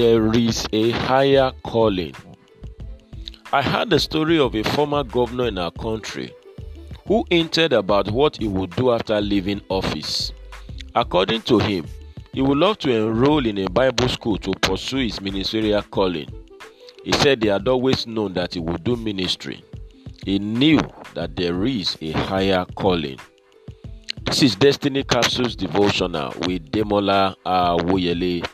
there 0.00 0.32
is 0.32 0.66
a 0.72 0.92
higher 0.92 1.52
calling. 1.62 2.14
I 3.52 3.60
heard 3.60 3.90
the 3.90 3.98
story 3.98 4.38
of 4.38 4.54
a 4.54 4.62
former 4.62 5.04
governor 5.04 5.48
in 5.48 5.58
our 5.58 5.72
country 5.72 6.32
who 7.06 7.26
hinted 7.28 7.74
about 7.74 8.10
what 8.10 8.38
he 8.38 8.48
would 8.48 8.70
do 8.76 8.92
after 8.92 9.20
leaving 9.20 9.60
office. 9.68 10.32
According 10.94 11.42
to 11.42 11.58
him, 11.58 11.84
he 12.32 12.40
would 12.40 12.56
love 12.56 12.78
to 12.78 12.90
enroll 12.90 13.44
in 13.44 13.58
a 13.58 13.68
Bible 13.68 14.08
school 14.08 14.38
to 14.38 14.52
pursue 14.62 15.04
his 15.04 15.20
ministerial 15.20 15.82
calling. 15.82 16.30
He 17.04 17.12
said 17.12 17.42
he 17.42 17.50
had 17.50 17.68
always 17.68 18.06
known 18.06 18.32
that 18.32 18.54
he 18.54 18.60
would 18.60 18.82
do 18.82 18.96
ministry. 18.96 19.62
He 20.24 20.38
knew 20.38 20.80
that 21.12 21.36
there 21.36 21.62
is 21.66 21.98
a 22.00 22.12
higher 22.12 22.64
calling. 22.74 23.18
This 24.22 24.42
is 24.42 24.54
Destiny 24.54 25.04
Capsules 25.04 25.56
Devotional 25.56 26.32
with 26.46 26.70
Demola 26.70 27.36
Awoyele. 27.44 28.46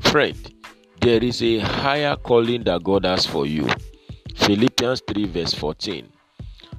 Friend, 0.00 0.54
there 1.00 1.22
is 1.22 1.42
a 1.42 1.58
higher 1.58 2.16
calling 2.16 2.64
that 2.64 2.82
God 2.82 3.04
has 3.04 3.24
for 3.24 3.46
you. 3.46 3.68
Philippians 4.36 5.02
3 5.06 5.26
verse 5.26 5.54
14. 5.54 6.08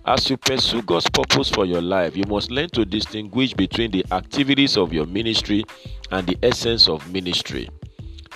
As 0.06 0.30
you 0.30 0.38
pursue 0.38 0.82
God's 0.82 1.10
purpose 1.10 1.50
for 1.50 1.66
your 1.66 1.82
life, 1.82 2.16
you 2.16 2.24
must 2.28 2.52
learn 2.52 2.70
to 2.70 2.86
distinguish 2.86 3.54
between 3.54 3.92
the 3.92 4.06
activities 4.12 4.78
of 4.78 4.94
your 4.94 5.06
ministry 5.06 5.64
and 6.12 6.26
the 6.26 6.38
essence 6.42 6.88
of 6.88 7.12
ministry. 7.12 7.70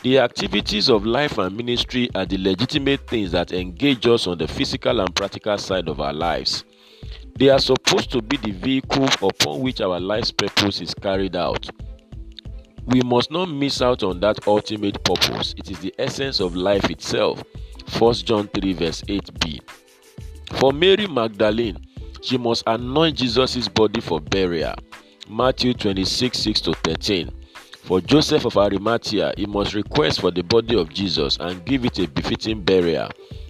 The 0.04 0.20
activities 0.20 0.90
of 0.90 1.06
life 1.06 1.38
and 1.38 1.56
ministry 1.56 2.10
are 2.14 2.26
the 2.26 2.38
legitimate 2.38 3.08
things 3.08 3.32
that 3.32 3.54
engage 3.54 4.06
us 4.06 4.28
on 4.28 4.38
the 4.38 4.48
physical 4.48 5.00
and 5.00 5.16
practical 5.16 5.58
side 5.58 5.88
of 5.88 6.02
our 6.02 6.14
lives. 6.14 6.66
They 7.40 7.50
are 7.50 7.60
supposed 7.60 8.12
to 8.12 8.22
be 8.22 8.38
the 8.38 8.52
vehicle 8.52 9.08
upon 9.28 9.62
which 9.62 9.82
our 9.82 10.00
life's 10.00 10.32
purpose 10.32 10.82
is 10.82 10.94
carried 10.94 11.36
out. 11.36 11.70
We 12.86 13.02
must 13.02 13.32
not 13.32 13.46
miss 13.50 13.82
out 13.82 14.04
on 14.04 14.20
that 14.20 14.48
ultimate 14.48 15.04
purpose. 15.04 15.54
It 15.58 15.72
is 15.72 15.80
the 15.80 15.94
essence 15.98 16.40
of 16.40 16.56
life 16.56 16.90
itself. 16.90 17.44
1 17.98 18.14
John 18.16 18.48
3 18.50 18.74
verse 18.74 19.02
8b. 19.04 19.62
For 20.60 20.74
Mary 20.74 21.08
Magdalene, 21.08 21.78
she 22.22 22.38
must 22.38 22.64
anoint 22.68 23.18
Jesus' 23.18 23.68
body 23.68 24.02
for 24.02 24.20
burial. 24.20 24.76
Matthew 25.30 25.74
26 25.74 26.38
6 26.38 26.62
to 26.62 26.74
13. 26.74 27.32
For 27.84 28.00
Joseph 28.02 28.46
of 28.46 28.58
Arimathea, 28.58 29.34
he 29.38 29.46
must 29.46 29.74
request 29.74 30.22
for 30.22 30.32
the 30.32 30.44
body 30.44 30.80
of 30.80 30.90
Jesus 30.90 31.38
and 31.40 31.66
give 31.66 31.86
it 31.86 32.00
a 32.00 32.08
befitting 32.08 32.62
burial. 32.62 33.10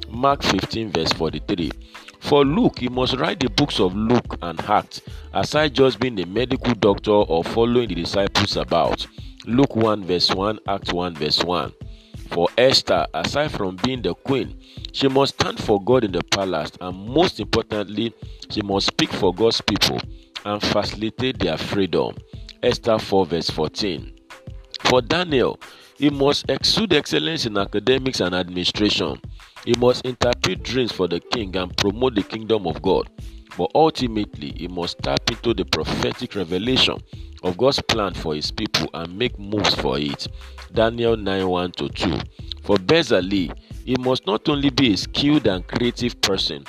Mark 0.10 0.44
15 0.44 0.92
verse 0.92 1.12
43. 1.14 1.72
For 2.24 2.46
Luke, 2.46 2.80
he 2.80 2.88
must 2.88 3.18
write 3.18 3.42
the 3.42 3.50
books 3.50 3.82
of 3.82 3.94
Luke 3.96 4.38
and 4.42 4.60
Acts, 4.62 5.02
aside 5.34 5.74
just 5.76 6.00
being 6.00 6.18
a 6.22 6.26
medical 6.26 6.74
doctor 6.74 7.12
or 7.12 7.44
following 7.44 7.90
the 7.90 7.96
disciples 7.96 8.56
about. 8.56 9.06
Luke 9.46 9.76
1 9.76 10.06
verse 10.06 10.34
1, 10.34 10.58
Acts 10.68 10.94
1 10.94 11.16
verse 11.16 11.44
1. 11.44 11.74
For 12.30 12.48
Esther, 12.58 13.06
aside 13.14 13.52
from 13.52 13.76
being 13.76 14.02
the 14.02 14.16
queen, 14.16 14.58
she 14.94 15.10
must 15.10 15.36
stand 15.36 15.60
for 15.62 15.84
God 15.84 16.06
in 16.06 16.14
the 16.14 16.24
palace, 16.24 16.72
and 16.80 16.98
most 17.08 17.42
importantly, 17.42 18.14
she 18.50 18.62
must 18.62 18.88
speak 18.88 19.12
for 19.12 19.34
God's 19.34 19.60
people 19.60 20.00
and 20.46 20.62
facilitate 20.62 21.40
their 21.40 21.58
freedom. 21.58 22.16
Esther 22.64 23.00
4 23.00 23.26
verse 23.26 23.50
14. 23.50 24.14
For 24.80 25.02
Daniel, 25.02 25.60
he 25.98 26.10
must 26.10 26.50
exude 26.50 26.94
excellence 26.94 27.46
in 27.46 27.58
academics 27.58 28.22
and 28.22 28.34
administration. 28.34 29.20
He 29.66 29.74
must 29.78 30.06
interpret 30.06 30.64
dreams 30.64 30.92
for 30.92 31.08
the 31.08 31.20
king 31.20 31.56
and 31.56 31.76
promote 31.78 32.16
the 32.16 32.24
kingdom 32.24 32.68
of 32.68 32.82
God. 32.82 33.10
But 33.58 33.72
ultimately, 33.76 34.52
he 34.58 34.68
must 34.68 35.00
tap 35.00 35.30
into 35.30 35.54
the 35.54 35.64
prophetic 35.64 36.36
revelation 36.36 36.98
of 37.44 37.58
God's 37.58 37.82
plan 37.82 38.14
for 38.14 38.36
his 38.36 38.52
people 38.52 38.90
and 38.94 39.18
make 39.18 39.38
moves 39.40 39.76
for 39.76 39.98
it. 40.00 40.28
Daniel 40.74 41.16
9 41.16 41.48
1 41.48 41.72
2. 41.72 41.86
For 42.64 42.78
Bezalel, 42.78 43.56
he 43.86 43.96
must 44.00 44.26
not 44.26 44.50
only 44.50 44.70
be 44.70 44.94
a 44.94 44.98
skilled 44.98 45.48
and 45.48 45.66
creative 45.68 46.20
person, 46.22 46.66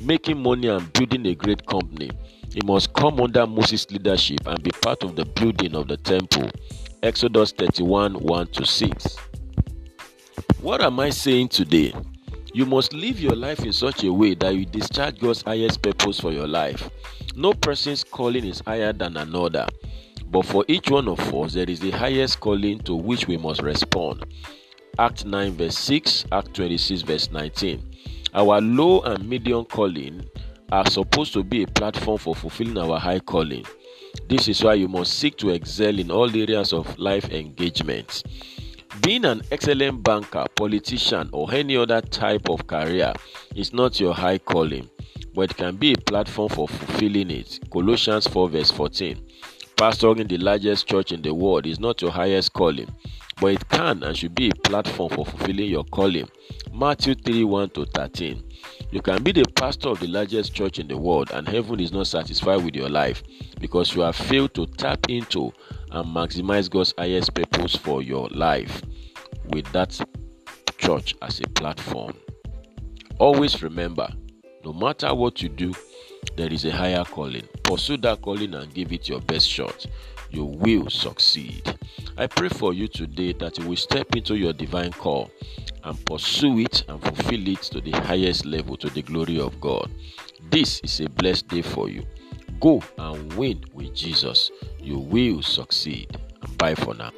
making 0.00 0.42
money 0.42 0.68
and 0.68 0.92
building 0.92 1.26
a 1.26 1.34
great 1.34 1.66
company, 1.66 2.10
he 2.52 2.60
must 2.64 2.92
come 2.94 3.20
under 3.20 3.46
Moses' 3.46 3.90
leadership 3.90 4.40
and 4.46 4.62
be 4.62 4.70
part 4.70 5.02
of 5.02 5.16
the 5.16 5.24
building 5.24 5.74
of 5.74 5.88
the 5.88 5.96
temple. 5.98 6.50
Exodus 7.02 7.52
31 7.52 8.14
1 8.14 8.46
to 8.48 8.66
6. 8.66 9.16
What 10.60 10.82
am 10.82 11.00
I 11.00 11.10
saying 11.10 11.48
today? 11.48 11.92
You 12.54 12.66
must 12.66 12.92
live 12.92 13.18
your 13.18 13.34
life 13.34 13.64
in 13.64 13.72
such 13.72 14.04
a 14.04 14.12
way 14.12 14.36
that 14.36 14.54
you 14.54 14.64
discharge 14.64 15.18
God's 15.18 15.42
highest 15.42 15.82
purpose 15.82 16.20
for 16.20 16.30
your 16.30 16.46
life. 16.46 16.88
No 17.34 17.52
person's 17.52 18.04
calling 18.04 18.44
is 18.44 18.62
higher 18.64 18.92
than 18.92 19.16
another, 19.16 19.66
but 20.30 20.46
for 20.46 20.64
each 20.68 20.88
one 20.88 21.08
of 21.08 21.18
us, 21.34 21.54
there 21.54 21.68
is 21.68 21.80
the 21.80 21.90
highest 21.90 22.38
calling 22.38 22.78
to 22.84 22.94
which 22.94 23.26
we 23.26 23.36
must 23.36 23.60
respond. 23.60 24.24
Act 25.00 25.24
9, 25.24 25.50
verse 25.54 25.76
6, 25.76 26.26
Act 26.30 26.54
26, 26.54 27.02
verse 27.02 27.32
19. 27.32 27.82
Our 28.34 28.60
low 28.60 29.00
and 29.00 29.28
medium 29.28 29.64
calling 29.64 30.24
are 30.70 30.88
supposed 30.88 31.32
to 31.32 31.42
be 31.42 31.64
a 31.64 31.66
platform 31.66 32.18
for 32.18 32.36
fulfilling 32.36 32.78
our 32.78 33.00
high 33.00 33.18
calling. 33.18 33.66
This 34.28 34.46
is 34.46 34.62
why 34.62 34.74
you 34.74 34.86
must 34.86 35.18
seek 35.18 35.36
to 35.38 35.50
excel 35.50 35.98
in 35.98 36.12
all 36.12 36.30
areas 36.30 36.72
of 36.72 36.96
life 37.00 37.28
engagement. 37.30 38.22
Being 39.02 39.24
an 39.24 39.42
excellent 39.50 40.04
banker, 40.04 40.44
politician, 40.54 41.28
or 41.32 41.52
any 41.52 41.76
other 41.76 42.00
type 42.00 42.48
of 42.48 42.66
career 42.68 43.12
is 43.56 43.72
not 43.72 43.98
your 43.98 44.14
high 44.14 44.38
calling, 44.38 44.88
but 45.34 45.50
it 45.50 45.56
can 45.56 45.74
be 45.74 45.92
a 45.92 45.96
platform 45.96 46.48
for 46.48 46.68
fulfilling 46.68 47.30
it. 47.30 47.58
Colossians 47.72 48.28
4, 48.28 48.48
verse 48.50 48.70
14. 48.70 49.20
Pastoring 49.76 50.28
the 50.28 50.38
largest 50.38 50.86
church 50.86 51.10
in 51.10 51.22
the 51.22 51.34
world 51.34 51.66
is 51.66 51.80
not 51.80 52.00
your 52.00 52.12
highest 52.12 52.52
calling, 52.52 52.88
but 53.40 53.48
it 53.48 53.68
can 53.68 54.04
and 54.04 54.16
should 54.16 54.34
be 54.34 54.50
a 54.50 54.54
platform 54.54 55.10
for 55.10 55.26
fulfilling 55.26 55.68
your 55.68 55.84
calling. 55.84 56.28
Matthew 56.72 57.16
3 57.16 57.42
1 57.42 57.70
to 57.70 57.86
13. 57.86 58.42
You 58.92 59.02
can 59.02 59.24
be 59.24 59.32
the 59.32 59.44
pastor 59.56 59.88
of 59.88 59.98
the 59.98 60.06
largest 60.06 60.54
church 60.54 60.78
in 60.78 60.86
the 60.86 60.96
world, 60.96 61.32
and 61.32 61.48
heaven 61.48 61.80
is 61.80 61.90
not 61.90 62.06
satisfied 62.06 62.64
with 62.64 62.76
your 62.76 62.88
life 62.88 63.24
because 63.60 63.96
you 63.96 64.02
have 64.02 64.14
failed 64.14 64.54
to 64.54 64.66
tap 64.66 65.08
into 65.08 65.52
and 65.94 66.14
maximize 66.14 66.68
God's 66.68 66.92
highest 66.98 67.34
purpose 67.34 67.76
for 67.76 68.02
your 68.02 68.28
life 68.30 68.82
with 69.50 69.70
that 69.72 69.98
church 70.76 71.14
as 71.22 71.40
a 71.40 71.48
platform. 71.50 72.14
Always 73.18 73.62
remember 73.62 74.08
no 74.64 74.72
matter 74.72 75.14
what 75.14 75.40
you 75.40 75.48
do, 75.48 75.72
there 76.36 76.52
is 76.52 76.64
a 76.64 76.72
higher 76.72 77.04
calling. 77.04 77.46
Pursue 77.62 77.98
that 77.98 78.22
calling 78.22 78.54
and 78.54 78.72
give 78.74 78.92
it 78.92 79.08
your 79.08 79.20
best 79.20 79.48
shot. 79.48 79.86
You 80.30 80.44
will 80.44 80.90
succeed. 80.90 81.78
I 82.16 82.26
pray 82.26 82.48
for 82.48 82.72
you 82.72 82.88
today 82.88 83.32
that 83.34 83.58
you 83.58 83.68
will 83.68 83.76
step 83.76 84.16
into 84.16 84.34
your 84.34 84.52
divine 84.52 84.92
call 84.92 85.30
and 85.84 86.04
pursue 86.06 86.58
it 86.58 86.84
and 86.88 87.00
fulfill 87.00 87.46
it 87.46 87.62
to 87.62 87.80
the 87.80 87.92
highest 87.92 88.46
level 88.46 88.76
to 88.78 88.90
the 88.90 89.02
glory 89.02 89.38
of 89.38 89.60
God. 89.60 89.90
This 90.50 90.80
is 90.80 91.00
a 91.00 91.08
blessed 91.08 91.48
day 91.48 91.62
for 91.62 91.88
you. 91.88 92.04
Go 92.60 92.82
and 92.98 93.32
win 93.34 93.62
with 93.74 93.94
Jesus. 93.94 94.50
You 94.84 94.98
will 94.98 95.40
succeed. 95.40 96.14
Bye 96.58 96.74
for 96.74 96.92
now. 96.94 97.10